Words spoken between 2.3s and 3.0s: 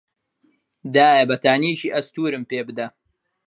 پێ بدە.